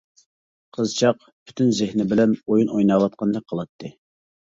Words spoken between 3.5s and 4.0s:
قىلاتتى.